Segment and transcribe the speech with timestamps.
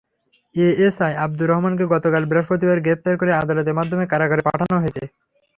[0.55, 5.03] ASI Abdur রহমানকে গতকাল বৃহস্পতিবার গ্রেপ্তার করে আদালতের মাধ্যমে কারাগারে পাঠানো হয়েছে।